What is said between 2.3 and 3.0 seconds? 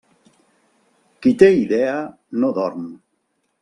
no dorm.